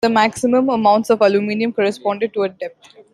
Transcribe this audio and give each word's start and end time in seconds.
The 0.03 0.09
maximum 0.09 0.67
amounts 0.69 1.11
of 1.11 1.21
aluminium 1.21 1.73
correspond 1.73 2.25
to 2.33 2.41
a 2.41 2.49
depth. 2.49 2.95